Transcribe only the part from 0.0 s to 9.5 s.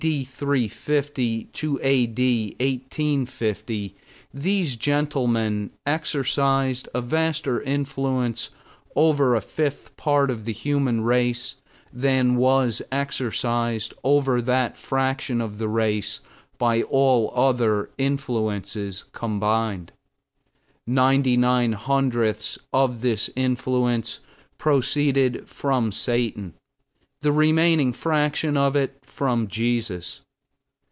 D. 350 to A.D. 1850 these gentlemen exercised a vaster influence over a